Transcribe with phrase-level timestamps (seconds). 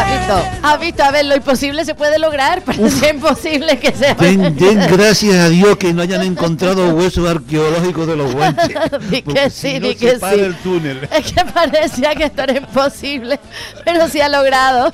[0.00, 0.42] ¿Has visto?
[0.62, 1.02] ¿Has visto?
[1.02, 4.14] A ver, lo imposible se puede lograr, pero es imposible que sea.
[4.14, 8.68] Den, den gracias a Dios que no hayan encontrado huesos arqueológicos de los guantes.
[9.10, 10.40] Di que si sí, no di se que para sí.
[10.40, 11.08] el túnel.
[11.10, 13.38] Es que parecía que esto era imposible,
[13.84, 14.92] pero se ha logrado.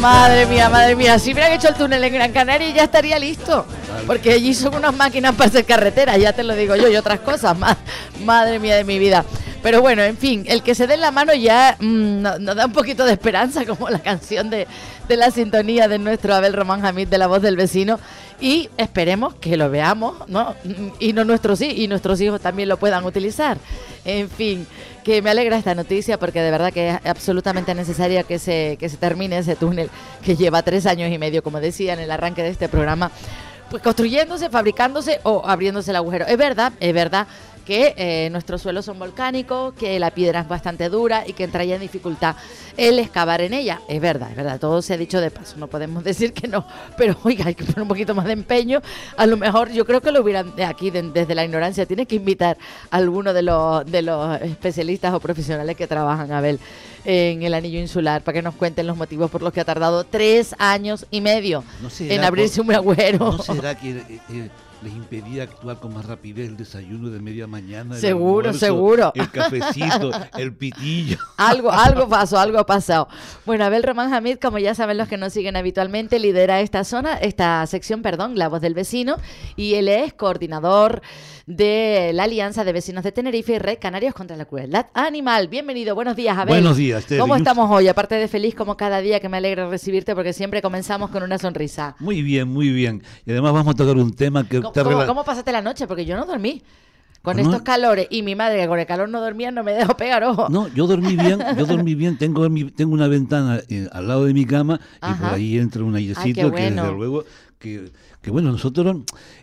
[0.00, 3.64] Madre mía, madre mía, si hubieran hecho el túnel en Gran Canaria ya estaría listo.
[4.06, 7.20] Porque allí son unas máquinas para hacer carretera, ya te lo digo yo, y otras
[7.20, 7.76] cosas más.
[8.24, 9.24] Madre mía de mi vida.
[9.62, 12.66] Pero bueno, en fin, el que se dé la mano ya mm, no- nos da
[12.66, 14.66] un poquito de esperanza, como la canción de,
[15.08, 18.00] de la sintonía de nuestro Abel Román Hamid de La Voz del Vecino.
[18.42, 20.56] Y esperemos que lo veamos, ¿no?
[20.98, 23.56] Y no nuestros y nuestros hijos también lo puedan utilizar.
[24.04, 24.66] En fin,
[25.04, 28.88] que me alegra esta noticia porque de verdad que es absolutamente necesaria que se, que
[28.88, 29.90] se termine ese túnel
[30.24, 33.12] que lleva tres años y medio, como decía en el arranque de este programa,
[33.70, 36.26] pues construyéndose, fabricándose o abriéndose el agujero.
[36.26, 37.28] Es verdad, es verdad
[37.62, 41.76] que eh, nuestros suelos son volcánicos, que la piedra es bastante dura y que entraría
[41.76, 42.36] en dificultad
[42.76, 43.80] el excavar en ella.
[43.88, 46.66] Es verdad, es verdad, todo se ha dicho de paso, no podemos decir que no,
[46.96, 48.80] pero oiga, hay que poner un poquito más de empeño.
[49.16, 52.06] A lo mejor yo creo que lo hubieran de aquí, de- desde la ignorancia, tiene
[52.06, 52.56] que invitar
[52.90, 56.58] a alguno de los, de los especialistas o profesionales que trabajan, a ver,
[57.04, 60.04] en el anillo insular, para que nos cuenten los motivos por los que ha tardado
[60.04, 63.18] tres años y medio ¿No en abrirse por- un agujero.
[63.32, 64.50] ¿No será que eh, eh,
[64.82, 67.94] les impedía actuar con más rapidez el desayuno de media mañana?
[67.94, 69.12] el Seguro, almuerzo, seguro.
[69.14, 71.18] El cafecito, el pitillo.
[71.36, 73.08] Algo, algo pasó, algo ha pasado.
[73.44, 77.14] Bueno, Abel Román Hamid, como ya saben los que nos siguen habitualmente, lidera esta zona,
[77.16, 79.16] esta sección, perdón, La Voz del Vecino,
[79.56, 81.02] y él es coordinador
[81.46, 85.48] de la Alianza de Vecinos de Tenerife y Red Canarios contra la Crueldad Animal.
[85.48, 86.54] Bienvenido, buenos días, Abel.
[86.54, 87.20] Buenos días, Terry.
[87.20, 87.88] ¿Cómo estamos hoy?
[87.88, 91.38] Aparte de feliz como cada día, que me alegra recibirte porque siempre comenzamos con una
[91.38, 91.96] sonrisa.
[91.98, 93.02] Muy bien, muy bien.
[93.26, 95.62] Y además vamos a tocar un tema que ¿Cómo, te cómo- rela- cómo pasaste la
[95.62, 95.86] noche?
[95.86, 96.62] Porque yo no dormí.
[97.22, 97.50] Con ¿Ah, no?
[97.50, 100.24] estos calores y mi madre que con el calor no dormía no me dejó pegar
[100.24, 100.48] ojo.
[100.48, 102.18] No, yo dormí bien, yo dormí bien.
[102.18, 105.94] Tengo, tengo una ventana eh, al lado de mi cama y por ahí entra un
[105.94, 107.22] airecito Ay, que desde luego
[107.60, 108.96] que, que bueno, nosotros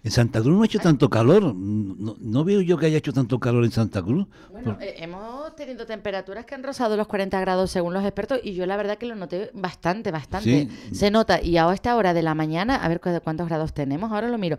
[0.03, 1.55] en Santa Cruz no ha hecho tanto calor.
[1.55, 4.27] No, no veo yo que haya hecho tanto calor en Santa Cruz.
[4.51, 8.55] Bueno, eh, hemos tenido temperaturas que han rozado los 40 grados según los expertos y
[8.55, 10.67] yo la verdad que lo noté bastante, bastante.
[10.89, 10.95] Sí.
[10.95, 11.41] Se nota.
[11.41, 14.37] Y a esta hora de la mañana, a ver cu- cuántos grados tenemos, ahora lo
[14.37, 14.57] miro.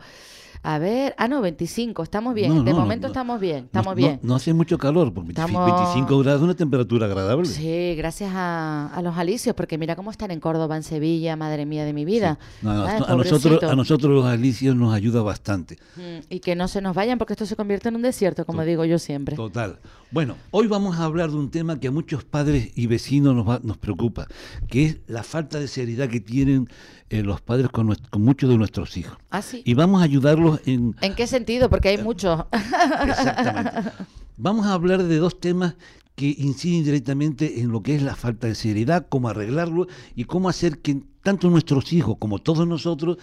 [0.63, 2.55] A ver, ah, no, 25, estamos bien.
[2.55, 3.13] No, de no, momento no.
[3.13, 4.21] estamos bien, estamos bien.
[4.23, 7.47] No, hace mucho calor, por 25 Estamos- 25 grados es una temperatura agradable.
[7.47, 11.65] Sí, gracias a, a los alicios, porque mira cómo están en Córdoba, en Sevilla, madre
[11.65, 12.39] mía de mi vida.
[12.61, 15.79] No, Ay, a, nosotros, a nosotros los alicios nos ayuda bastante.
[15.97, 18.63] Mm, Y que no se nos vayan porque esto se convierte en un desierto, como
[18.63, 19.37] digo yo siempre.
[19.37, 19.79] Total.
[20.11, 23.49] Bueno, hoy vamos a hablar de un tema que a muchos padres y vecinos nos,
[23.49, 24.27] va- nos preocupa,
[24.69, 26.69] que es la falta de seriedad que tienen
[27.11, 29.19] eh, los padres con, con muchos de nuestros hijos.
[29.31, 29.63] Ah, sí.
[29.65, 30.95] Y vamos a ayudarlos en...
[31.01, 31.69] ¿En qué sentido?
[31.69, 32.45] Porque hay muchos.
[32.53, 33.91] Exactamente.
[34.37, 35.75] Vamos a hablar de dos temas
[36.15, 40.49] que inciden directamente en lo que es la falta de seriedad, cómo arreglarlo y cómo
[40.49, 43.19] hacer que tanto nuestros hijos como todos nosotros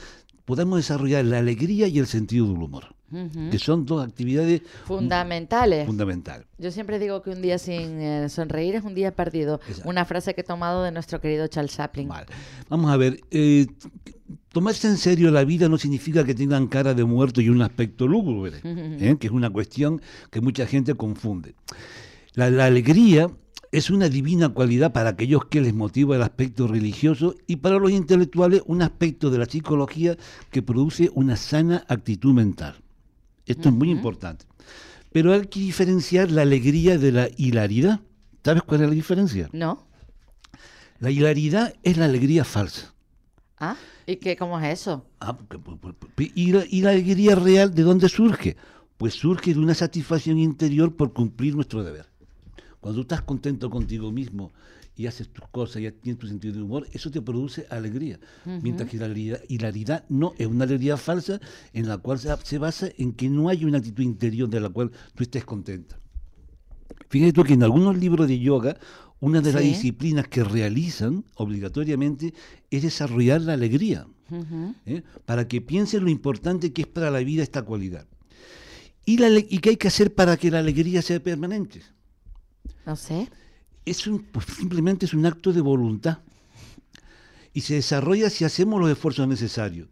[0.46, 2.96] podamos desarrollar la alegría y el sentido del humor,
[3.52, 5.86] Que son dos actividades Fundamentales.
[5.86, 6.46] fundamentales.
[6.58, 9.62] Yo siempre digo que un día sin eh, sonreír es un día perdido.
[9.68, 9.90] Exacto.
[9.90, 12.10] Una frase que he tomado de nuestro querido Charles Chaplin.
[12.10, 12.28] Vale.
[12.70, 13.68] Vamos a ver, eh,
[14.52, 18.08] tomarse en serio la vida no significa que tengan cara de muerto y un aspecto
[18.08, 19.16] lúgubre, ¿eh?
[19.20, 21.56] que es una cuestión que mucha gente confunde.
[22.34, 23.30] La, la alegría
[23.72, 27.92] es una divina cualidad para aquellos que les motiva el aspecto religioso y para los
[27.92, 30.18] intelectuales un aspecto de la psicología
[30.52, 32.76] que produce una sana actitud mental.
[33.48, 34.46] Esto es muy importante.
[35.12, 38.02] Pero hay que diferenciar la alegría de la hilaridad.
[38.44, 39.50] ¿Sabes cuál es la diferencia?
[39.54, 39.88] ¿No?
[41.00, 42.94] La hilaridad es la alegría falsa.
[43.60, 43.76] ¿Ah?
[44.06, 45.06] ¿Y qué, cómo es eso?
[45.20, 45.38] Ah,
[46.36, 48.56] ¿Y la, y la alegría real de dónde surge?
[48.98, 52.08] Pues surge de una satisfacción interior por cumplir nuestro deber.
[52.80, 54.52] Cuando estás contento contigo mismo
[54.98, 58.20] y haces tus cosas y tienes tu sentido de humor, eso te produce alegría.
[58.46, 61.40] Mientras que la hilaridad, hilaridad no, es una alegría falsa
[61.74, 64.70] en la cual se, se basa en que no hay una actitud interior de la
[64.70, 66.00] cual tú estés contenta.
[67.10, 68.78] Fíjate tú que en algunos libros de yoga,
[69.20, 72.34] una de las disciplinas que realizan obligatoriamente
[72.70, 74.08] es desarrollar la alegría.
[74.86, 75.04] ¿eh?
[75.26, 78.08] para que piensen lo importante que es para la vida esta cualidad.
[79.06, 81.82] ¿Y, la, ¿Y qué hay que hacer para que la alegría sea permanente?
[82.86, 83.30] No sé.
[83.88, 86.20] Es un, pues, simplemente es un acto de voluntad.
[87.54, 89.88] Y se desarrolla si hacemos los esfuerzos necesarios.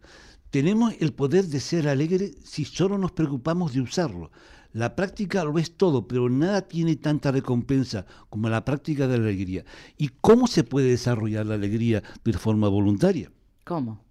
[0.50, 4.30] Tenemos el poder de ser alegre si solo nos preocupamos de usarlo.
[4.74, 9.24] La práctica lo es todo, pero nada tiene tanta recompensa como la práctica de la
[9.24, 9.64] alegría.
[9.96, 13.32] ¿Y cómo se puede desarrollar la alegría de forma voluntaria?
[13.64, 14.05] ¿Cómo?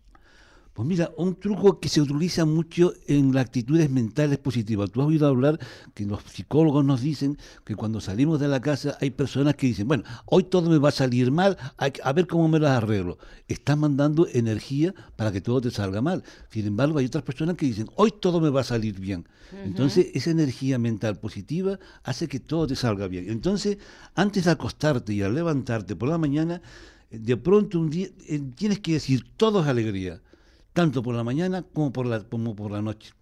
[0.76, 4.92] Pues mira, un truco que se utiliza mucho en las actitudes mentales positivas.
[4.92, 5.58] Tú has oído hablar
[5.94, 9.88] que los psicólogos nos dicen que cuando salimos de la casa hay personas que dicen,
[9.88, 13.18] bueno, hoy todo me va a salir mal, a ver cómo me las arreglo.
[13.48, 16.26] Estás mandando energía para que todo te salga mal.
[16.50, 19.26] Sin embargo, hay otras personas que dicen, hoy todo me va a salir bien.
[19.64, 23.30] Entonces, esa energía mental positiva hace que todo te salga bien.
[23.30, 23.78] Entonces,
[24.14, 26.62] antes de acostarte y al levantarte por la mañana,
[27.10, 30.20] de pronto un día eh, tienes que decir todo es alegría
[30.76, 33.14] tanto por la mañana como por la, como por la noche.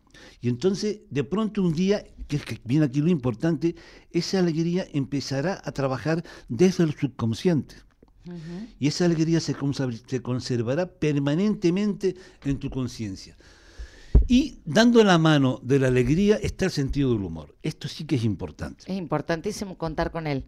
[0.41, 3.75] Y entonces, de pronto un día, que es que viene aquí lo importante,
[4.11, 7.75] esa alegría empezará a trabajar desde el subconsciente.
[8.79, 9.55] Y esa alegría se,
[10.07, 13.37] se conservará permanentemente en tu conciencia.
[14.27, 17.55] Y dando la mano de la alegría está el sentido del humor.
[17.61, 18.85] Esto sí que es importante.
[18.87, 20.45] Es importantísimo contar con él.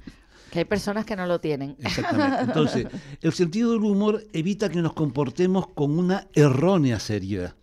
[0.56, 1.76] Que hay personas que no lo tienen.
[1.84, 2.44] Exactamente.
[2.44, 2.88] Entonces,
[3.22, 7.56] el sentido del humor evita que nos comportemos con una errónea seriedad.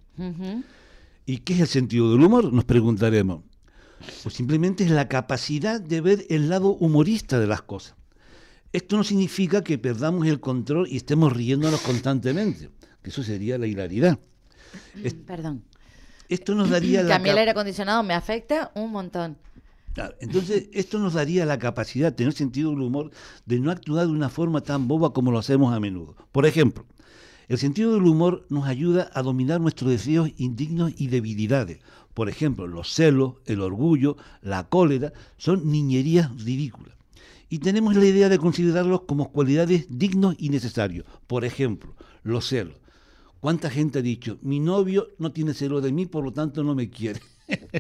[1.25, 2.53] ¿Y qué es el sentido del humor?
[2.53, 3.45] Nos preguntaremos.
[4.23, 7.95] Pues simplemente es la capacidad de ver el lado humorista de las cosas.
[8.75, 12.69] Esto no significa que perdamos el control y estemos riéndonos constantemente,
[13.01, 14.19] que eso sería la hilaridad.
[15.27, 15.65] Perdón.
[16.29, 17.09] Esto nos daría la...
[17.09, 19.39] Que a mí el aire acondicionado me afecta un montón
[20.21, 23.11] entonces, esto nos daría la capacidad, tener sentido del humor,
[23.47, 26.17] de no actuar de una forma tan boba como lo hacemos a menudo.
[26.33, 26.87] Por ejemplo,
[27.49, 31.81] el sentido del humor nos ayuda a dominar nuestros deseos indignos y debilidades.
[32.15, 36.97] Por ejemplo, los celos, el orgullo, la cólera, son niñerías ridículas.
[37.51, 41.05] Y tenemos la idea de considerarlos como cualidades dignos y necesarios.
[41.27, 42.77] Por ejemplo, los celos.
[43.41, 46.75] ¿Cuánta gente ha dicho, mi novio no tiene celos de mí, por lo tanto no
[46.75, 47.21] me quiere?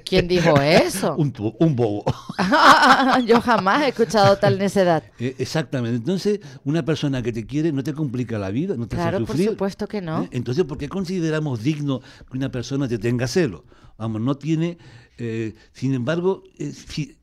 [0.04, 1.14] ¿Quién dijo eso?
[1.16, 2.04] un, un, bobo.
[3.26, 5.02] Yo jamás he escuchado tal necedad.
[5.18, 5.96] Eh, exactamente.
[5.96, 9.26] Entonces, una persona que te quiere no te complica la vida, no te hace sufrir.
[9.26, 10.22] Claro, por supuesto que no.
[10.24, 10.28] ¿Eh?
[10.32, 13.64] Entonces, ¿por qué consideramos digno que una persona te tenga celo?
[13.98, 14.78] Vamos, no tiene...
[15.18, 16.42] Eh, sin embargo,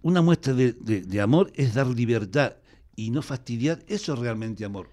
[0.04, 2.54] una muestra de, de amor es dar libertad
[2.96, 4.88] y no fastidiar, eso es realmente amor.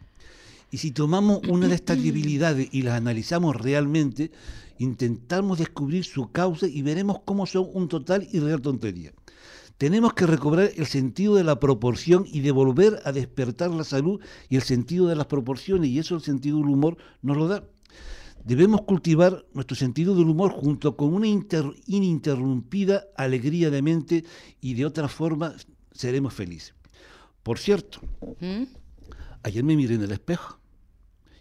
[0.70, 4.31] Y si tomamos una de estas debilidades y las analizamos realmente,
[4.78, 9.12] intentamos descubrir su causa y veremos cómo son un total y real tontería.
[9.78, 14.56] Tenemos que recobrar el sentido de la proporción y devolver a despertar la salud y
[14.56, 17.64] el sentido de las proporciones, y eso el sentido del humor nos lo da.
[18.43, 24.25] Debemos cultivar nuestro sentido del humor junto con una ininterrumpida alegría de mente
[24.61, 25.55] y de otra forma
[25.93, 26.75] seremos felices.
[27.43, 28.00] Por cierto,
[28.40, 28.62] ¿Mm?
[29.43, 30.58] ayer me miré en el espejo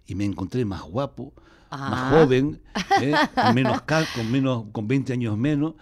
[0.08, 1.34] y me encontré más guapo,
[1.72, 2.10] más ah.
[2.12, 2.62] joven,
[3.02, 3.14] ¿eh?
[3.36, 5.74] con, menos, con, menos, con 20 años menos,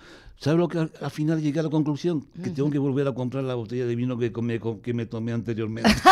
[0.43, 2.27] ¿Sabes lo que al, final llegué a la conclusión?
[2.43, 4.33] Que tengo que volver a comprar la botella de vino que,
[4.83, 5.89] que me tomé anteriormente.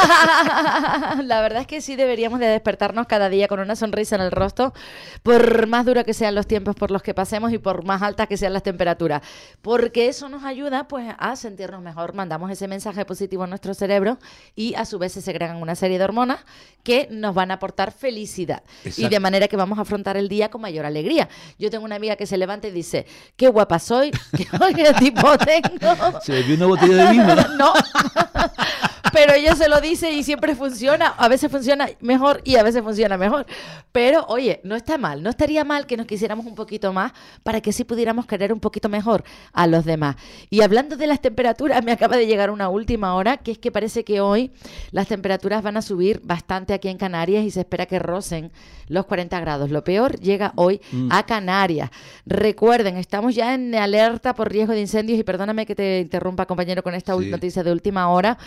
[1.24, 4.32] la verdad es que sí deberíamos de despertarnos cada día con una sonrisa en el
[4.32, 4.74] rostro,
[5.22, 8.30] por más dura que sean los tiempos por los que pasemos y por más altas
[8.30, 9.22] que sean las temperaturas,
[9.62, 12.14] porque eso nos ayuda pues a sentirnos mejor.
[12.14, 14.18] Mandamos ese mensaje positivo a nuestro cerebro
[14.56, 16.40] y a su vez se segregan una serie de hormonas
[16.84, 18.64] que nos van a aportar felicidad.
[18.96, 21.28] Y de manera que vamos a afrontar el día con mayor alegría.
[21.60, 23.06] Yo tengo una amiga que se levanta y dice,
[23.36, 24.12] qué guapa soy,
[24.76, 26.22] ¿Qué tipo tengo?
[26.22, 27.36] Se bebió una botella de vino.
[27.58, 27.74] no.
[29.12, 31.08] Pero ella se lo dice y siempre funciona.
[31.18, 33.46] A veces funciona mejor y a veces funciona mejor.
[33.92, 35.22] Pero oye, no está mal.
[35.22, 37.12] No estaría mal que nos quisiéramos un poquito más
[37.44, 39.24] para que sí pudiéramos querer un poquito mejor
[39.54, 40.16] a los demás.
[40.50, 43.72] Y hablando de las temperaturas, me acaba de llegar una última hora, que es que
[43.72, 44.52] parece que hoy
[44.92, 48.52] las temperaturas van a subir bastante aquí en Canarias y se espera que rocen
[48.88, 49.72] los 40 grados.
[49.72, 51.10] Lo peor llega hoy mm.
[51.12, 51.90] a Canarias.
[52.26, 56.84] Recuerden, estamos ya en alerta por riesgo de incendios y perdóname que te interrumpa compañero
[56.84, 58.38] con esta noticia de última hora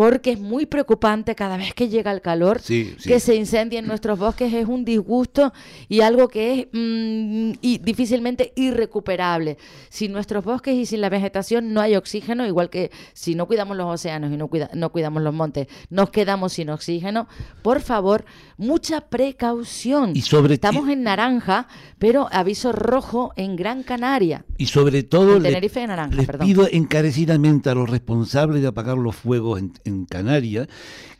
[0.00, 4.50] porque es muy preocupante cada vez que llega el calor, que se incendien nuestros bosques
[4.54, 5.52] es un disgusto
[5.90, 9.58] y algo que es mm, y difícilmente irrecuperable.
[9.90, 13.76] Sin nuestros bosques y sin la vegetación no hay oxígeno, igual que si no cuidamos
[13.76, 17.28] los océanos y no, no cuidamos los montes, nos quedamos sin oxígeno.
[17.60, 18.24] Por favor,
[18.56, 20.12] mucha precaución.
[20.16, 24.46] Y sobre Estamos en naranja, pero aviso rojo en Gran Canaria.
[24.56, 29.58] Y sobre todo, Tenerife naranja, les pido encarecidamente a los responsables de apagar los fuegos
[29.58, 30.68] en, en Canarias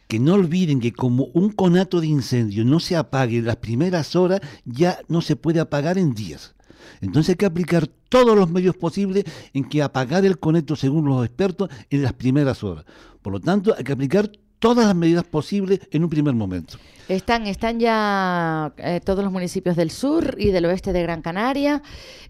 [0.09, 4.17] que no olviden que como un conato de incendio no se apague en las primeras
[4.17, 6.57] horas, ya no se puede apagar en días.
[7.01, 9.25] Entonces hay que aplicar todos los medios posibles
[9.55, 12.85] en que apagar el coneto, según los expertos, en las primeras horas.
[13.23, 16.79] Por lo tanto, hay que aplicar todas las medidas posibles en un primer momento.
[17.09, 21.83] Están, están ya eh, todos los municipios del sur y del oeste de Gran Canaria,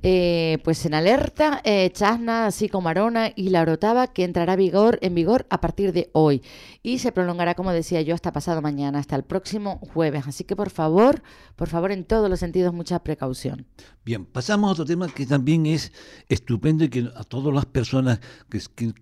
[0.02, 4.98] eh, pues en alerta, eh, Chasna, así como Arona y La Orotava, que entrará vigor,
[5.02, 6.42] en vigor a partir de hoy
[6.82, 10.26] y se prolongará, como decía yo, hasta pasado mañana, hasta el próximo jueves.
[10.26, 11.22] Así que por favor,
[11.56, 13.66] por favor, en todos los sentidos, mucha precaución.
[14.02, 15.92] Bien, pasamos a otro tema que también es
[16.30, 18.94] estupendo y que a todas las personas que, que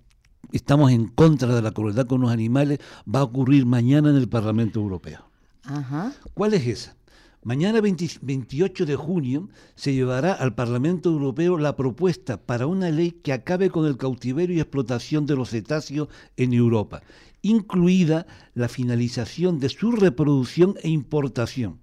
[0.53, 2.79] estamos en contra de la crueldad con los animales
[3.13, 5.29] va a ocurrir mañana en el Parlamento Europeo.
[6.35, 6.97] ¿Cuál es esa?
[7.45, 13.33] Mañana 28 de junio se llevará al Parlamento Europeo la propuesta para una ley que
[13.33, 17.03] acabe con el cautiverio y explotación de los cetáceos en Europa,
[17.43, 21.79] incluida la finalización de su reproducción e importación,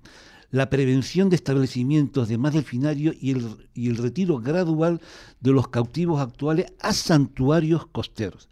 [0.56, 5.02] la prevención de establecimientos de más delfinarios y el, y el retiro gradual
[5.42, 8.48] de los cautivos actuales a santuarios costeros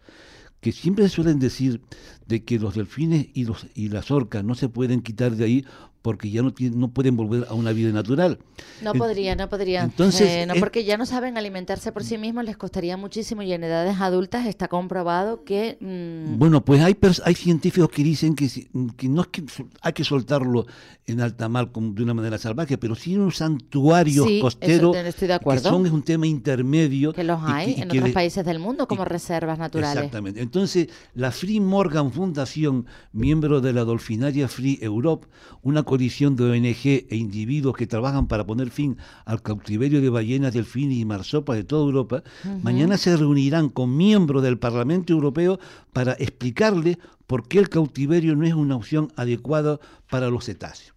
[0.60, 1.82] que siempre suelen decir
[2.28, 5.66] de que los delfines y, los, y las orcas no se pueden quitar de ahí
[6.04, 8.38] porque ya no, no pueden volver a una vida natural.
[8.82, 9.84] No podría, no podría.
[9.84, 13.54] Entonces, eh, no, porque ya no saben alimentarse por sí mismos, les costaría muchísimo y
[13.54, 15.78] en edades adultas está comprobado que...
[15.80, 18.50] Mm, bueno, pues hay, hay científicos que dicen que,
[18.98, 19.44] que, no es que
[19.82, 20.66] hay que soltarlo
[21.06, 25.34] en alta mar de una manera salvaje, pero sí en un santuario costero, estoy de
[25.36, 25.64] acuerdo.
[25.64, 27.14] que son es un tema intermedio.
[27.14, 29.96] Que los hay en otros países del mundo como reservas naturales.
[29.96, 30.42] Exactamente.
[30.42, 35.28] Entonces, la Free Morgan Fundación, miembro de la Dolfinaria Free Europe,
[35.62, 40.52] una coalición de ONG e individuos que trabajan para poner fin al cautiverio de ballenas,
[40.52, 42.24] delfines y marsopas de toda Europa,
[42.64, 45.60] mañana se reunirán con miembros del Parlamento Europeo
[45.94, 46.98] para explicarles
[47.28, 50.96] por qué el cautiverio no es una opción adecuada para los cetáceos.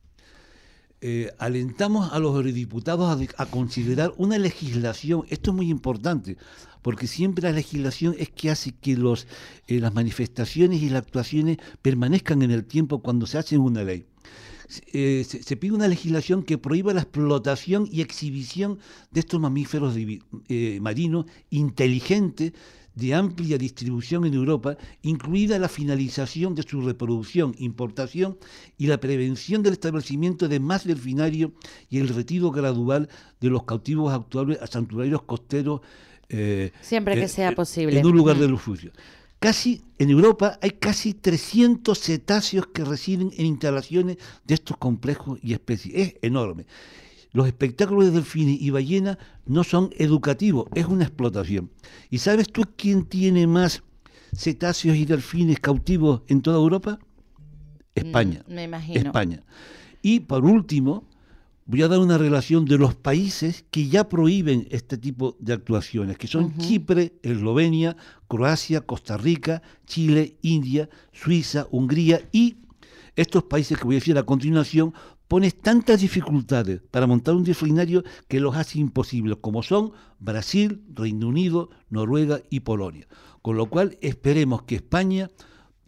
[1.02, 6.38] Eh, alentamos a los eurodiputados a, considerar una legislación, esto es muy importante,
[6.80, 9.26] porque siempre la legislación es que hace que los,
[9.66, 14.06] eh, las manifestaciones y las actuaciones permanezcan en el tiempo cuando se hace una ley.
[14.92, 18.78] Eh, se, pide una legislación que prohíba la explotación y exhibición
[19.12, 19.96] de estos mamíferos
[20.48, 22.52] eh, marinos inteligentes
[22.96, 28.38] de amplia distribución en Europa, incluida la finalización de su reproducción, importación
[28.78, 31.50] y la prevención del establecimiento de más delfinarios
[31.90, 33.08] y el retiro gradual
[33.38, 35.82] de los cautivos actuales a santuarios costeros.
[36.30, 38.00] Eh, Siempre que sea posible.
[38.00, 38.90] En un lugar de refugio.
[39.38, 45.52] Casi en Europa hay casi 300 cetáceos que residen en instalaciones de estos complejos y
[45.52, 45.94] especies.
[45.94, 46.66] Es enorme.
[47.32, 51.70] Los espectáculos de delfines y ballenas no son educativos, es una explotación.
[52.08, 53.82] ¿Y sabes tú quién tiene más
[54.34, 56.98] cetáceos y delfines cautivos en toda Europa?
[57.94, 58.42] España.
[58.46, 59.00] Mm, me imagino.
[59.00, 59.42] España.
[60.00, 61.04] Y por último,
[61.66, 66.16] voy a dar una relación de los países que ya prohíben este tipo de actuaciones,
[66.16, 67.96] que son Chipre, Eslovenia,
[68.28, 72.58] Croacia, Costa Rica, Chile, India, Suiza, Hungría y
[73.16, 74.94] estos países que voy a decir a continuación
[75.26, 81.26] ponen tantas dificultades para montar un disciplinario que los hace imposibles, como son Brasil, Reino
[81.28, 83.08] Unido, Noruega y Polonia.
[83.42, 85.30] Con lo cual esperemos que España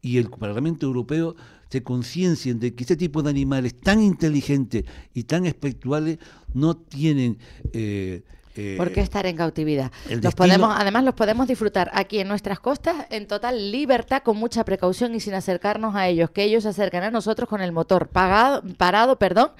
[0.02, 1.36] y el Parlamento Europeo
[1.70, 4.84] se conciencien de que este tipo de animales tan inteligentes
[5.14, 6.18] y tan espectuales
[6.54, 7.38] no tienen
[7.72, 8.22] eh,
[8.60, 9.92] eh, ¿Por qué estar en cautividad?
[10.08, 14.64] Los podemos, además los podemos disfrutar aquí en nuestras costas en total libertad, con mucha
[14.64, 18.08] precaución y sin acercarnos a ellos, que ellos se acercan a nosotros con el motor
[18.08, 19.52] pagado, parado, perdón,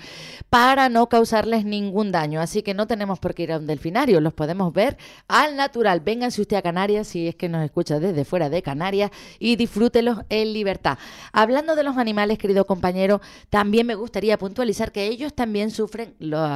[0.51, 2.41] para no causarles ningún daño.
[2.41, 6.01] Así que no tenemos por qué ir a un delfinario, los podemos ver al natural.
[6.01, 10.19] Vénganse usted a Canarias, si es que nos escucha desde fuera de Canarias, y disfrútelos
[10.29, 10.99] en libertad.
[11.33, 16.51] Hablando de los animales, querido compañero, también me gustaría puntualizar que ellos también sufren los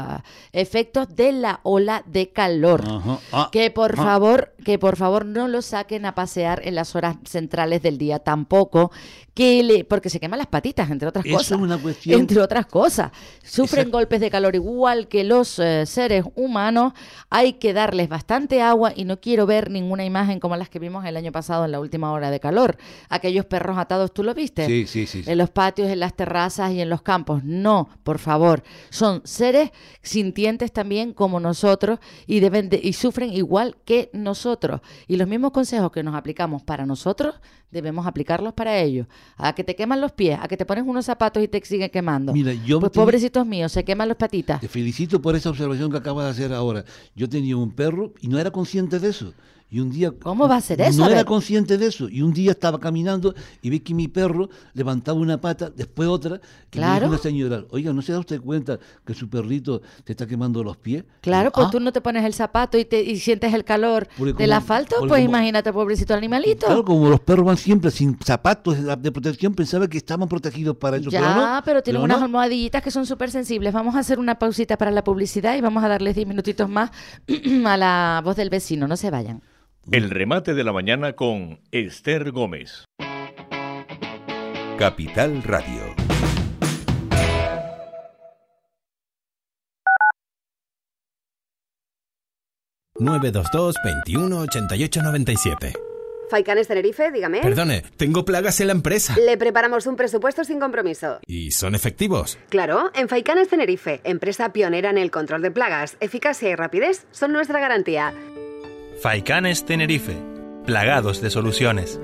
[0.53, 2.83] efectos de la ola de calor.
[3.33, 4.03] Ah, que por ah.
[4.03, 8.19] favor, que por favor no lo saquen a pasear en las horas centrales del día
[8.19, 8.91] tampoco,
[9.35, 11.59] que le, porque se queman las patitas, entre otras cosas.
[12.05, 13.13] Entre otras cosas.
[13.43, 16.93] Sufren golpes de calor igual que los eh, seres humanos.
[17.31, 21.07] Hay que darles bastante agua y no quiero ver ninguna imagen como las que vimos
[21.07, 22.77] el año pasado en la última hora de calor.
[23.09, 24.67] Aquellos perros atados, ¿tú lo viste?
[24.67, 25.25] Sí, sí, sí.
[25.27, 27.43] En los patios, en las terrazas y en los campos.
[27.43, 28.63] No, por favor.
[28.91, 29.71] Son seres
[30.03, 34.83] sintientes también como nosotros y deben y sufren igual que nosotros.
[35.09, 37.37] Y los mismos consejos que nos aplicamos para nosotros
[37.73, 39.09] debemos aplicarlos para ellos.
[39.37, 41.91] A que te queman los pies, a que te pones unos zapatos y te siguen
[41.91, 42.33] quemando.
[42.33, 44.61] Mira, yo pues pobrecitos míos, se queman los patitas.
[44.61, 46.85] Te felicito por esa observación que acabas de hacer ahora.
[47.17, 49.33] Yo tenía un perro y no era consciente de eso.
[49.75, 50.13] Y un día...
[50.23, 51.01] ¿Cómo va a ser eso?
[51.03, 52.07] No era consciente de eso.
[52.07, 56.37] Y un día estaba caminando y vi que mi perro levantaba una pata, después otra,
[56.37, 57.01] y me Claro.
[57.07, 60.63] dijo una señora, oiga, ¿no se da usted cuenta que su perrito te está quemando
[60.63, 61.05] los pies?
[61.23, 61.71] Claro, Y, pues "Ah".
[61.71, 64.97] tú no te pones el zapato y, te, y sientes el calor del como- asfalto,
[64.99, 66.67] pues como- imagínate, pobrecito animalito.
[66.67, 70.77] Claro, como los perros van siempre sin zapatos de de protección, pensaba que estaban protegidos
[70.77, 71.09] para eso.
[71.09, 72.25] Ya, pero, no, pero tienen pero unas no.
[72.27, 73.73] almohadillitas que son súper sensibles.
[73.73, 76.91] Vamos a hacer una pausita para la publicidad y vamos a darles 10 minutitos más
[77.65, 78.87] a la voz del vecino.
[78.87, 79.41] No se vayan.
[79.91, 82.85] El remate de la mañana con Esther Gómez.
[84.79, 85.97] Capital Radio.
[92.99, 95.73] ...922 21 88 97.
[96.31, 97.41] Faicanes Tenerife, dígame.
[97.41, 99.17] Perdone, tengo plagas en la empresa.
[99.19, 101.19] Le preparamos un presupuesto sin compromiso.
[101.27, 102.39] ¿Y son efectivos?
[102.49, 107.33] Claro, en Faicanes Tenerife, empresa pionera en el control de plagas, eficacia y rapidez son
[107.33, 108.15] nuestra garantía.
[109.03, 110.17] Faicanes Tenerife,
[110.65, 111.99] plagados de soluciones.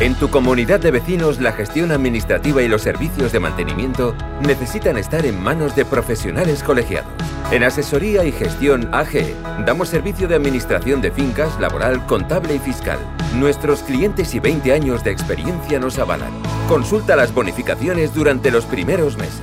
[0.00, 5.24] En tu comunidad de vecinos, la gestión administrativa y los servicios de mantenimiento necesitan estar
[5.24, 7.10] en manos de profesionales colegiados.
[7.52, 12.98] En Asesoría y Gestión AG damos servicio de administración de fincas, laboral, contable y fiscal.
[13.36, 16.34] Nuestros clientes y 20 años de experiencia nos avalan.
[16.68, 19.40] Consulta las bonificaciones durante los primeros meses.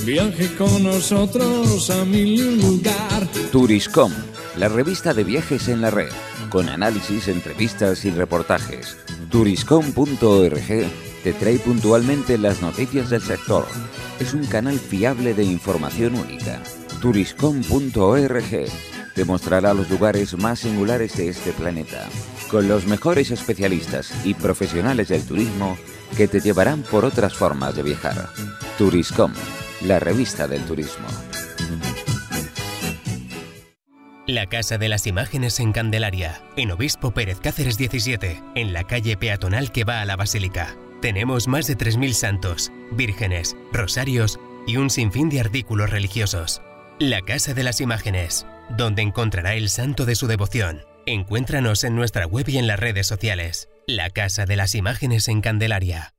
[0.04, 3.26] Viaje con nosotros a mil lugar.
[3.50, 4.12] Turiscom,
[4.56, 6.10] la revista de viajes en la red,
[6.50, 8.98] con análisis, entrevistas y reportajes.
[9.30, 10.90] Turiscom.org
[11.22, 13.64] te trae puntualmente las noticias del sector.
[14.18, 16.60] Es un canal fiable de información única.
[17.00, 18.66] Turiscom.org
[19.14, 22.06] te mostrará los lugares más singulares de este planeta,
[22.50, 25.78] con los mejores especialistas y profesionales del turismo
[26.16, 28.28] que te llevarán por otras formas de viajar.
[28.76, 29.32] Turiscom,
[29.86, 31.06] la revista del turismo.
[34.26, 39.16] La Casa de las Imágenes en Candelaria, en Obispo Pérez Cáceres 17, en la calle
[39.16, 40.76] peatonal que va a la Basílica.
[41.00, 46.62] Tenemos más de 3.000 santos, vírgenes, rosarios y un sinfín de artículos religiosos.
[47.02, 48.44] La Casa de las Imágenes,
[48.76, 50.82] donde encontrará el santo de su devoción.
[51.06, 53.70] Encuéntranos en nuestra web y en las redes sociales.
[53.86, 56.12] La Casa de las Imágenes en Candelaria.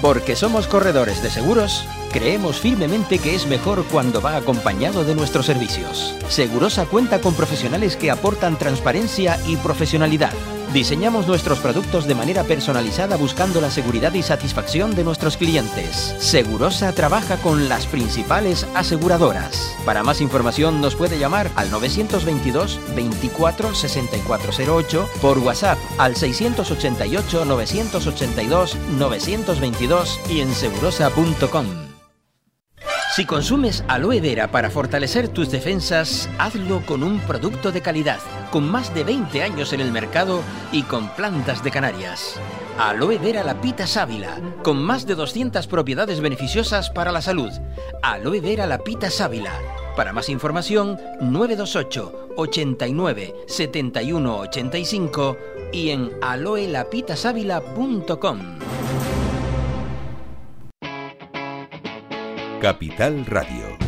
[0.00, 5.44] Porque somos corredores de seguros, creemos firmemente que es mejor cuando va acompañado de nuestros
[5.44, 6.16] servicios.
[6.30, 10.32] Segurosa cuenta con profesionales que aportan transparencia y profesionalidad.
[10.72, 16.14] Diseñamos nuestros productos de manera personalizada buscando la seguridad y satisfacción de nuestros clientes.
[16.18, 19.74] Segurosa trabaja con las principales aseguradoras.
[19.84, 28.76] Para más información nos puede llamar al 922 24 6408 por WhatsApp al 688 982
[28.98, 31.95] 922 y en segurosa.com.
[33.16, 38.20] Si consumes aloe vera para fortalecer tus defensas, hazlo con un producto de calidad,
[38.52, 42.38] con más de 20 años en el mercado y con plantas de Canarias.
[42.78, 47.50] Aloe vera lapita sábila, con más de 200 propiedades beneficiosas para la salud.
[48.02, 49.54] Aloe vera lapita sábila.
[49.96, 55.38] Para más información, 928 89 71 85
[55.72, 58.85] y en aloelapitasávila.com.
[62.66, 63.78] Capital Radio.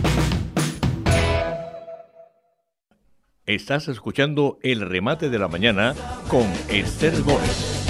[3.45, 5.97] Estás escuchando el remate de la mañana
[6.29, 7.88] con Esther Gómez.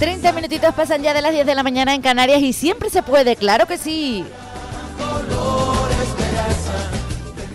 [0.00, 3.04] 30 minutitos pasan ya de las 10 de la mañana en Canarias y siempre se
[3.04, 4.24] puede, claro que sí.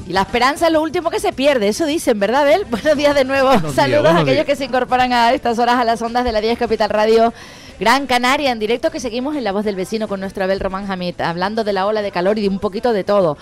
[0.08, 2.63] Y la esperanza es lo último que se pierde, eso dicen, ¿verdad, Abel?
[2.69, 3.49] Buenos días de nuevo.
[3.49, 4.45] Buenos días, Saludos a aquellos días.
[4.45, 7.34] que se incorporan a estas horas a las ondas de la 10 Capital Radio
[7.80, 10.92] Gran Canaria en directo que seguimos en La Voz del Vecino con nuestro Abel Román
[10.92, 13.38] Hamid, hablando de la ola de calor y de un poquito de todo.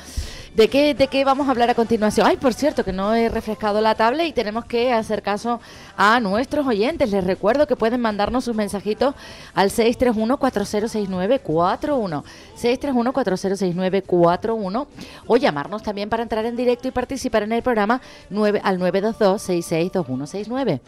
[0.55, 2.27] ¿De qué, ¿De qué vamos a hablar a continuación?
[2.27, 5.59] Ay, por cierto, que no he refrescado la tabla y tenemos que hacer caso
[5.97, 7.09] a nuestros oyentes.
[7.09, 9.15] Les recuerdo que pueden mandarnos sus mensajitos
[9.55, 12.23] al 631-406941.
[12.61, 14.85] 631-406941
[15.25, 20.79] o llamarnos también para entrar en directo y participar en el programa 9, al 922-662169.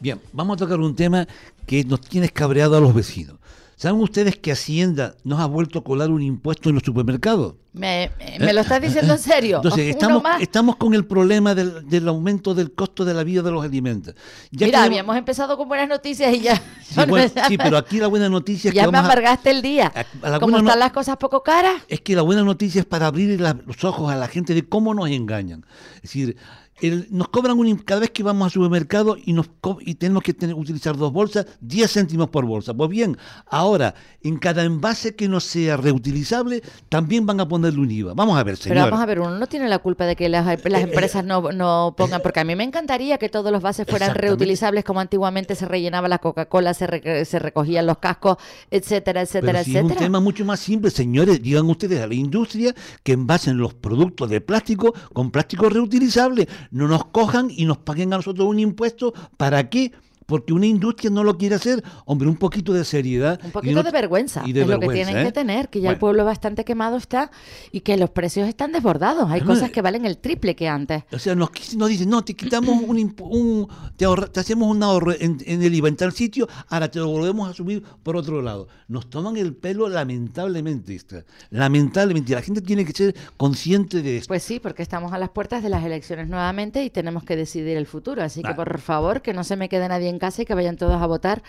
[0.00, 1.26] Bien, vamos a tocar un tema
[1.66, 3.36] que nos tiene cabreado a los vecinos.
[3.78, 7.56] ¿Saben ustedes que Hacienda nos ha vuelto a colar un impuesto en los supermercados?
[7.74, 9.56] ¿Me, me- me lo estás diciendo en serio?
[9.56, 9.94] Entonces,
[10.40, 14.14] estamos, con el problema del, del aumento del costo de la vida de los alimentos.
[14.50, 16.56] Ya Mira, habíamos empezado con buenas noticias y ya.
[16.82, 19.60] Sí, bueno, sí, pero aquí la buena noticia es que ya me a- amargaste el
[19.60, 19.92] día.
[20.22, 21.74] a la ¿Cómo buena no- están las cosas poco caras?
[21.88, 24.66] Es que la buena noticia es para abrir la- los ojos a la gente de
[24.66, 25.66] cómo nos engañan.
[25.96, 26.38] Es decir,
[26.80, 29.48] el- nos cobran un, cada vez que vamos al supermercado y, nos
[29.80, 32.74] y tenemos que tener- utilizar dos bolsas, 10 céntimos por bolsa.
[32.74, 37.90] Pues bien, ahora en cada envase que no sea reutilizable también van a ponerle un
[37.90, 38.14] IVA.
[38.14, 38.90] Vamos a ver, Pero señor.
[38.90, 41.94] vamos a ver, uno no tiene la culpa de que las, las empresas no, no
[41.96, 45.66] pongan, porque a mí me encantaría que todos los vasos fueran reutilizables como antiguamente se
[45.66, 48.36] rellenaba la Coca-Cola, se, re- se recogían los cascos,
[48.70, 50.06] etcétera, etcétera, Pero si es un etcétera.
[50.06, 54.40] tema mucho más simple, señores, digan ustedes a la industria que envasen los productos de
[54.40, 56.48] plástico con plástico reutilizable.
[56.70, 59.14] No nos cojan y nos paguen a nosotros un impuesto.
[59.36, 59.92] ¿Para qué?
[60.26, 61.82] Porque una industria no lo quiere hacer.
[62.04, 63.38] Hombre, un poquito de seriedad.
[63.42, 65.24] Un y poquito no- de vergüenza y de es lo que tienen ¿eh?
[65.24, 67.30] que tener, que ya el pueblo bastante quemado está
[67.72, 69.30] y que los precios están desbordados.
[69.30, 71.04] Hay cosas que valen el triple que antes.
[71.12, 74.82] O sea, nos, nos dicen, no, te quitamos un, un- te, ahorra- te hacemos un
[74.82, 78.16] ahorro en, en el IVA en tal sitio, ahora te lo volvemos a subir por
[78.16, 78.68] otro lado.
[78.88, 81.16] Nos toman el pelo lamentablemente, esto.
[81.50, 82.34] Lamentablemente.
[82.34, 84.28] La gente tiene que ser consciente de esto.
[84.28, 87.76] Pues sí, porque estamos a las puertas de las elecciones nuevamente y tenemos que decidir
[87.76, 88.22] el futuro.
[88.22, 90.76] Así que por favor, que no se me quede nadie en casa y que vayan
[90.76, 91.42] todos a votar,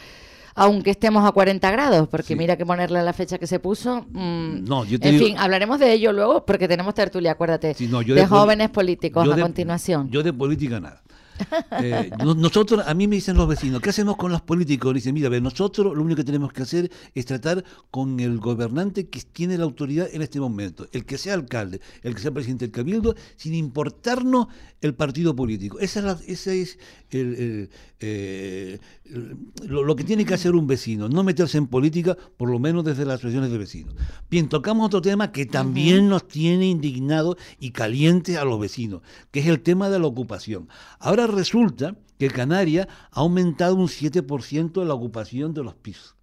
[0.55, 2.35] aunque estemos a 40 grados, porque Sí.
[2.35, 4.05] mira que ponerle la fecha que se puso.
[4.11, 7.73] mm, No, yo te en digo- fin, hablaremos de ello luego, porque tenemos tertulia, acuérdate,
[7.75, 10.09] Sí, no, yo de, jóvenes políticos yo a de- continuación.
[10.09, 11.01] Yo de política nada.
[11.79, 14.93] Eh, no- nosotros, a mí me dicen los vecinos, ¿qué hacemos con los políticos?
[14.93, 19.07] Dicen, mira, ver, nosotros lo único que tenemos que hacer es tratar con el gobernante
[19.09, 22.65] que tiene la autoridad en este momento, el que sea alcalde, el que sea presidente
[22.65, 24.47] del cabildo, sin importarnos
[24.81, 25.79] el partido político.
[25.79, 26.79] Esa es, la- ese es
[27.11, 27.69] el- el,
[27.99, 32.49] eh, el- lo, lo que tiene que hacer un vecino, no meterse en política, por
[32.49, 33.93] lo menos desde las asociaciones de vecinos.
[34.29, 39.39] Bien, tocamos otro tema que también nos tiene indignados y calientes a los vecinos, que
[39.41, 40.67] es el tema de la ocupación.
[40.99, 46.15] Ahora resulta que Canarias ha aumentado un 7% la ocupación de los pisos.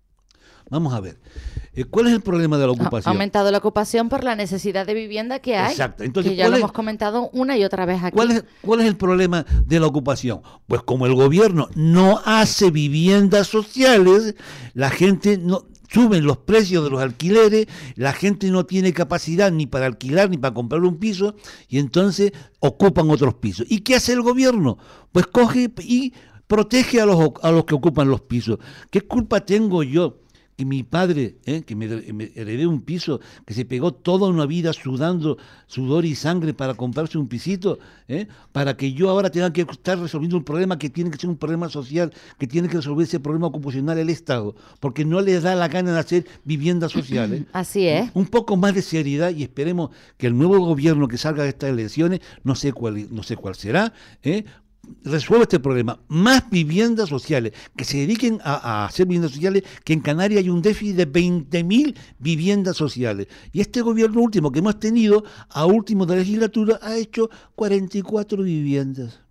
[0.70, 1.20] Vamos a ver,
[1.74, 3.12] eh, ¿cuál es el problema de la Ha ocupación?
[3.12, 5.72] aumentado la ocupación por la necesidad de vivienda que hay.
[5.72, 6.04] Exacto.
[6.04, 8.14] Entonces, que ya ¿cuál lo es- hemos comentado una y otra vez aquí.
[8.16, 10.40] ¿Cuál es, cuál es el problema de la ocupación?
[10.66, 14.34] Pues como el gobierno no hace viviendas sociales,
[14.72, 19.66] la gente no suben los precios de los alquileres, la gente no tiene capacidad ni
[19.66, 21.37] para alquilar ni para comprar un piso
[21.68, 23.66] y entonces ocupan otros pisos.
[23.70, 24.76] ¿Y qué hace el gobierno?
[25.12, 26.12] Pues coge y
[26.48, 28.59] protege a los, a los que ocupan los pisos.
[28.90, 30.23] ¿Qué culpa tengo yo?
[30.56, 34.46] Que mi padre, eh, que me, me heredé un piso, que se pegó toda una
[34.46, 35.36] vida sudando
[35.66, 39.98] sudor y sangre para comprarse un pisito, eh, para que yo ahora tenga que estar
[39.98, 43.20] resolviendo un problema que tiene que ser un problema social, que tiene que resolver ese
[43.20, 47.44] problema ocupacional el Estado, porque no les da la gana de hacer viviendas sociales.
[47.52, 48.10] Así es.
[48.14, 51.70] Un poco más de seriedad y esperemos que el nuevo gobierno que salga de estas
[51.70, 53.92] elecciones, no sé cuál, no sé cuál será,
[55.04, 55.98] resuelva este problema.
[56.08, 60.62] Más viviendas sociales, que se dediquen a, hacer viviendas sociales, que en Canarias hay un
[60.62, 63.28] déficit de 20.000 viviendas sociales.
[63.52, 69.23] Y este gobierno último que hemos tenido, a último de legislatura, ha hecho 44 viviendas.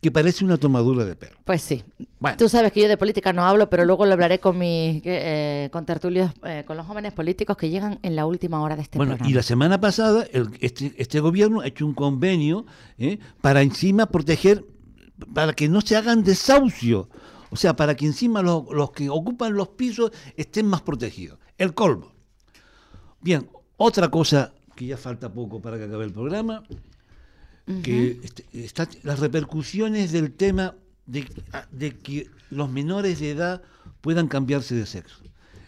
[0.00, 1.36] Que parece una tomadura de pelo.
[1.44, 1.82] Pues sí.
[2.20, 2.36] Bueno.
[2.36, 5.68] Tú sabes que yo de política no hablo, pero luego lo hablaré con mis eh,
[5.72, 8.96] con tertulios, eh, con los jóvenes políticos que llegan en la última hora de este
[8.98, 9.30] Bueno, programa.
[9.30, 12.64] y la semana pasada el- este, este gobierno ha hecho un convenio
[12.96, 13.18] ¿eh?
[13.40, 14.64] para encima proteger,
[15.34, 17.08] para que no se hagan desahucios.
[17.50, 21.38] O sea, para que encima los, los que ocupan los pisos estén más protegidos.
[21.56, 22.12] El colmo.
[23.20, 26.62] Bien, otra cosa que ya falta poco para que acabe el programa,
[27.82, 30.74] que este- está, las repercusiones del tema
[31.06, 31.26] de,
[31.70, 33.62] de que los menores de edad
[34.00, 35.22] puedan cambiarse de sexo.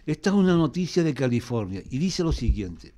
[0.07, 2.95] Esta es una noticia de California y dice lo siguiente.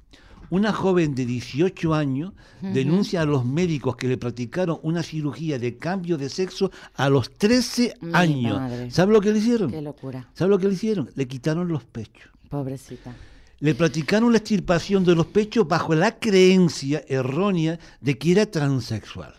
[0.50, 5.78] Una joven de 18 años denuncia a los médicos que le practicaron una cirugía de
[5.78, 8.58] cambio de sexo a los 13 Mi años.
[8.60, 8.90] madre.
[8.90, 9.70] ¿Sabe lo que le hicieron?
[9.70, 10.28] Qué locura.
[10.34, 11.10] ¿Sabe lo que le hicieron?
[11.14, 12.30] Le quitaron los pechos.
[12.50, 13.14] Pobrecita.
[13.62, 19.34] Le practicaron la extirpación de los pechos bajo la creencia errónea de que era transexual.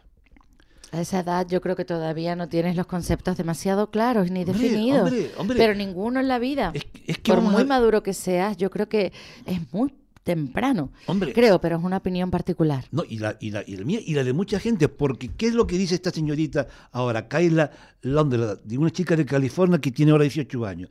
[0.94, 4.54] A esa edad yo creo que todavía no tienes los conceptos demasiado claros ni Hombre,
[4.54, 5.02] definidos.
[5.10, 5.58] hombre, hombre.
[5.58, 6.72] Pero ninguno en la vida.
[6.72, 9.12] que Por muy a- maduro que seas, yo creo que
[9.46, 10.94] es muy temprano.
[11.08, 11.34] Hombre.
[11.34, 12.86] Creo, pero es una opinión particular.
[12.92, 15.48] No, y la, y, la, y la mía y la de mucha gente, porque ¿qué
[15.48, 17.72] es lo que dice esta señorita ahora, Kayla
[18.04, 20.90] Londra, de una chica de California que tiene ahora 18 años?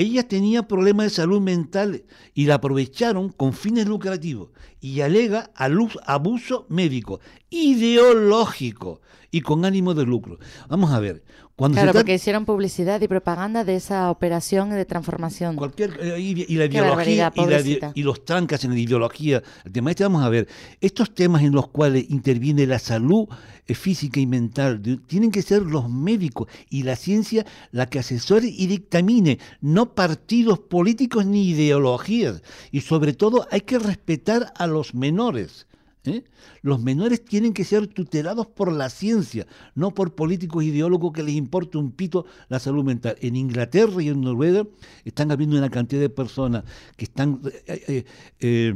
[0.00, 4.50] Ella tenía problemas de salud mental y la aprovecharon con fines lucrativos.
[4.80, 7.18] Y alega abuso médico,
[7.50, 9.00] ideológico.
[9.30, 10.38] y con ánimo de lucro.
[10.70, 11.22] Vamos a ver,
[11.54, 15.54] cuando claro, se porque hicieron publicidad y propaganda de esa operación de transformación.
[15.56, 19.42] Cualquier, eh, y, y la ideología y, la los trancas en la ideología.
[19.66, 20.48] El tema este, vamos a ver,
[20.80, 23.28] estos temas en los cuales interviene la salud
[23.66, 27.98] eh, física y mental, de- tienen que ser los médicos y la ciencia la que
[27.98, 32.42] asesore y dictamine, no partidos políticos ni ideologías.
[32.72, 35.66] Y sobre todo hay que respetar a los menores.
[36.08, 36.24] ¿Eh?
[36.62, 41.34] Los menores tienen que ser tutelados por la ciencia, no por políticos ideólogos que les
[41.34, 43.16] importa un pito la salud mental.
[43.20, 44.64] En Inglaterra y en Noruega
[45.04, 46.64] están habiendo una cantidad de personas
[46.96, 48.04] que están eh, eh,
[48.40, 48.74] eh,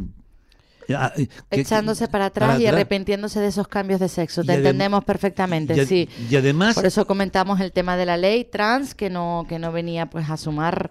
[0.96, 4.42] ah, que- Echándose para atrás y arrepintiéndose de esos cambios de sexo.
[4.44, 6.08] Te entendemos perfectamente, y sí.
[6.30, 9.72] y además- Por eso comentamos el tema de la ley trans, que no, que no
[9.72, 10.90] venía pues a sumar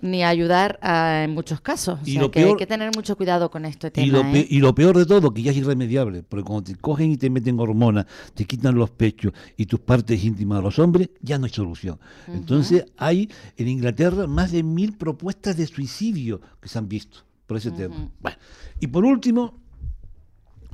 [0.00, 1.98] ni ayudar a- en muchos casos.
[2.00, 4.18] O Y lo que hay que tener mucho cuidado con este Y tema.
[4.18, 4.46] lo, ¿eh?
[4.48, 7.30] y lo peor de todo, que ya es irremediable, porque cuando te cogen y te
[7.30, 8.04] meten hormonas,
[8.34, 11.98] te quitan los pechos y tus partes íntimas a los hombres, ya no hay solución.
[12.28, 17.56] Entonces hay en Inglaterra más de mil propuestas de suicidio que se han visto por
[17.56, 18.10] ese tema.
[18.20, 18.36] Bueno,
[18.80, 19.54] y por último,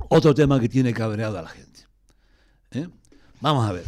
[0.09, 1.81] otro tema que tiene cabreado a la gente.
[2.71, 2.87] ¿eh?
[3.41, 3.85] Vamos a ver.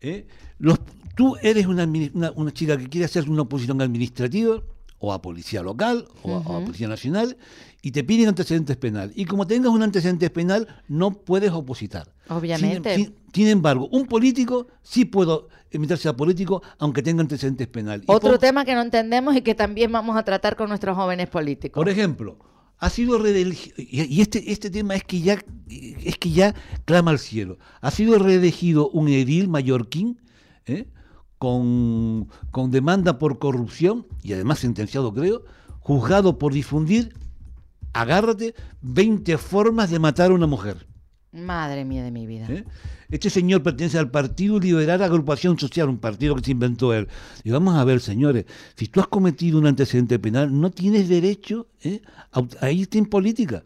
[0.00, 0.26] ¿eh?
[0.58, 0.78] Los,
[1.20, 4.62] tú eres una, una- una chica que quiere hacer una oposición administrativa
[4.98, 6.64] o a policía local o, a- o a Ujú.
[6.68, 7.36] policía nacional
[7.82, 9.12] y te piden antecedentes penal.
[9.14, 12.06] Y como tengas un antecedente penal, no puedes opositar.
[12.28, 12.94] Obviamente.
[12.94, 18.04] Sin, sin- sin embargo, un político sí puedo meterse a político aunque tenga antecedentes penales.
[18.08, 20.96] Y Otro por- tema que no entendemos y que también vamos a tratar con nuestros
[20.96, 21.78] jóvenes políticos.
[21.78, 22.38] por ejemplo,
[22.78, 25.34] ha sido reelegido, y y este, este tema es que ya
[25.68, 26.54] es que ya
[26.86, 27.58] clama al cielo.
[27.82, 30.18] Ha sido reelegido un edil mallorquín
[30.66, 30.86] ¿eh?
[31.40, 35.42] Con, con demanda por corrupción y además sentenciado, creo,
[35.78, 37.14] juzgado por difundir,
[37.94, 40.86] agárrate, 20 formas de matar a una mujer.
[41.32, 42.46] Madre mía de mi vida.
[42.50, 42.66] ¿eh?
[43.08, 47.08] Este señor pertenece al Partido Liberal Agrupación Social, un partido que se inventó él.
[47.42, 48.44] Y vamos a ver, señores,
[48.76, 52.02] si tú has cometido un antecedente penal, no tienes derecho ¿eh?
[52.32, 53.64] a, a irte en política.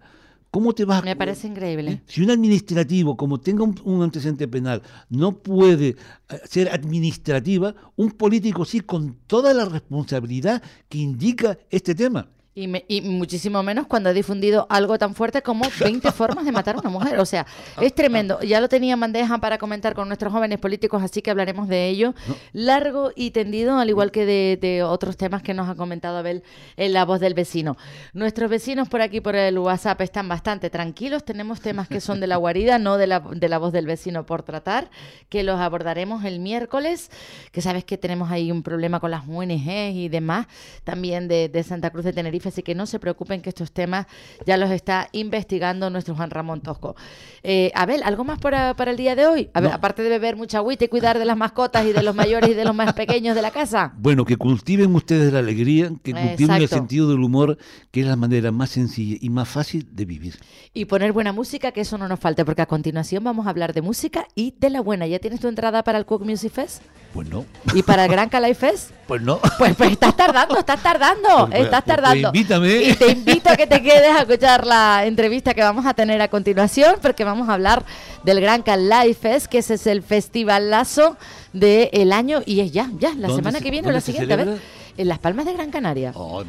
[0.55, 1.05] ¿Cómo te vas a...
[1.05, 2.03] Me parece increíble.
[2.07, 5.97] Si un administrativo, como tenga un, un antecedente penal, no puede eh,
[6.45, 12.29] ser administrativa, un político sí, con toda la responsabilidad que indica este tema.
[12.57, 16.53] Y, me- y muchísimo menos cuando ha difundido algo tan fuerte como 20 formas de
[16.53, 17.19] matar a una mujer.
[17.19, 17.45] O sea,
[17.81, 18.41] es tremendo.
[18.43, 21.89] Ya lo tenía en bandeja para comentar con nuestros jóvenes políticos, así que hablaremos de
[21.89, 22.15] ello.
[22.53, 26.45] Largo y tendido, al igual que de, de otros temas que nos ha comentado Abel
[26.77, 27.77] en la voz del vecino.
[28.13, 31.25] Nuestros vecinos por aquí, por el WhatsApp, están bastante tranquilos.
[31.25, 34.27] Tenemos temas que son de la guarida, no de la, de la voz del vecino
[34.27, 34.91] por tratar,
[35.29, 37.11] que los abordaremos el miércoles.
[37.51, 40.47] Que sabes que tenemos ahí un problema con las ONG y demás,
[40.85, 44.07] también de, de Santa Cruz de Tenerife, así que no se preocupen que estos temas
[44.47, 46.95] ya los está investigando nuestro Juan Ramón Tosco.
[47.43, 49.51] Eh, Abel, ¿algo más para, para el día de hoy?
[49.55, 49.77] A ver, No.
[49.77, 52.55] aparte de beber mucha agüita y cuidar de las mascotas y de los mayores y
[52.55, 53.93] de los más pequeños de la casa.
[53.97, 57.59] Bueno, que cultiven ustedes la alegría, que cultiven el sentido del humor,
[57.91, 60.39] que es la manera más sencilla y más fácil de vivir.
[60.73, 63.73] Y poner buena música, que eso no nos falte, porque a continuación vamos a hablar
[63.75, 65.07] de música y de la buena.
[65.07, 66.83] ¿Ya tienes tu entrada para el Cook Music Fest?
[67.15, 68.91] Pues no, ¿Y para el Gran Calais Fest?
[69.07, 69.39] pues no.
[69.57, 72.31] Pues, pues estás tardando, estás tardando, Pues, estás pues, tardando.
[72.31, 72.75] pues invítame.
[72.83, 76.21] Y te invito a que te quedes a escuchar la entrevista que vamos a tener
[76.21, 77.85] a continuación, porque vamos a hablar
[78.25, 81.17] del Gran Calais Fest, que ese es el festivalazo
[81.53, 84.33] del año y es ya, ya, la ¿Dónde semana se- que viene o la siguiente,
[84.35, 84.59] a ver,
[84.97, 86.09] en Las Palmas de Gran Canaria.
[86.09, 86.47] Lejos.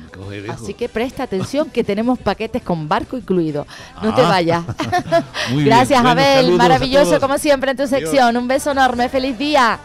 [0.49, 3.67] Así que presta atención que tenemos paquetes con barco incluido.
[4.01, 4.30] No te Ah.
[4.30, 4.63] vayas.
[5.51, 5.65] Bien.
[5.65, 6.51] Gracias, Bueno, Abel.
[6.54, 8.36] Maravilloso como siempre en tu sección.
[8.38, 9.10] Un beso enorme.
[9.10, 9.80] Feliz día.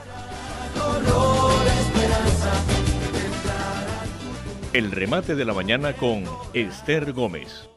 [4.73, 7.69] El remate de la mañana con Esther Gómez.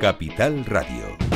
[0.00, 1.31] Capital Radio.